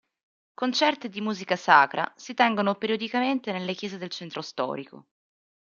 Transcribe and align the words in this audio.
Concerti 0.55 1.09
di 1.09 1.21
musica 1.21 1.55
sacra 1.55 2.11
si 2.15 2.33
tengono 2.33 2.73
periodicamente 2.73 3.51
nelle 3.51 3.75
chiese 3.75 3.99
del 3.99 4.09
centro 4.09 4.41
storico. 4.41 5.05